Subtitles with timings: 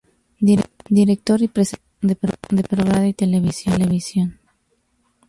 [0.89, 3.13] Director y presentador de programas de radio y
[3.75, 4.39] televisión.